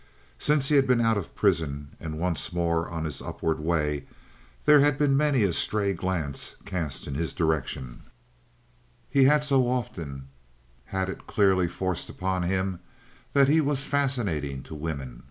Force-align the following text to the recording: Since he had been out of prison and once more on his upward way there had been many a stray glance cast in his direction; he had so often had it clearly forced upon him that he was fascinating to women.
Since 0.39 0.69
he 0.69 0.77
had 0.77 0.87
been 0.87 0.99
out 0.99 1.15
of 1.15 1.35
prison 1.35 1.89
and 1.99 2.17
once 2.17 2.51
more 2.51 2.89
on 2.89 3.05
his 3.05 3.21
upward 3.21 3.59
way 3.59 4.07
there 4.65 4.79
had 4.79 4.97
been 4.97 5.15
many 5.15 5.43
a 5.43 5.53
stray 5.53 5.93
glance 5.93 6.55
cast 6.65 7.05
in 7.05 7.13
his 7.13 7.35
direction; 7.35 8.01
he 9.11 9.25
had 9.25 9.43
so 9.43 9.67
often 9.69 10.29
had 10.85 11.07
it 11.07 11.27
clearly 11.27 11.67
forced 11.67 12.09
upon 12.09 12.41
him 12.41 12.79
that 13.33 13.47
he 13.47 13.61
was 13.61 13.85
fascinating 13.85 14.63
to 14.63 14.73
women. 14.73 15.19